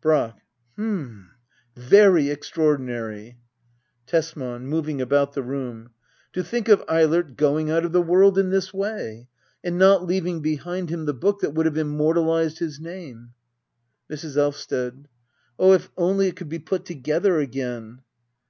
Brack. 0.00 0.40
H'm, 0.74 1.32
very 1.76 2.30
extraordinary. 2.30 3.36
Tesman. 4.06 4.62
[Moving 4.66 5.02
about 5.02 5.34
the 5.34 5.42
room,] 5.42 5.90
To 6.32 6.42
think 6.42 6.70
of 6.70 6.82
Eilert 6.88 7.36
going 7.36 7.68
out 7.70 7.84
of 7.84 7.92
the 7.92 8.00
world 8.00 8.38
in 8.38 8.48
this 8.48 8.72
way! 8.72 9.28
And 9.62 9.76
not 9.76 10.06
leaving 10.06 10.40
behind 10.40 10.88
him 10.88 11.04
the 11.04 11.12
book 11.12 11.40
that 11.42 11.52
would 11.52 11.66
have 11.66 11.76
immortalised 11.76 12.58
his 12.58 12.80
name 12.80 13.34
Mrs. 14.10 14.38
Elvsted. 14.38 15.08
Oh, 15.58 15.74
if 15.74 15.90
only 15.98 16.28
it 16.28 16.36
could 16.36 16.48
be 16.48 16.58
put 16.58 16.86
together 16.86 17.38
again 17.38 18.00